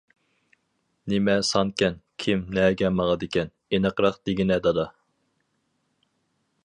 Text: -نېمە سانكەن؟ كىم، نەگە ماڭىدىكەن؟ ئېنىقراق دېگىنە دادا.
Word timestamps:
-نېمە 1.11 1.35
سانكەن؟ 1.49 1.99
كىم، 2.25 2.41
نەگە 2.59 2.91
ماڭىدىكەن؟ 3.01 3.53
ئېنىقراق 3.77 4.19
دېگىنە 4.31 4.59
دادا. 4.69 4.87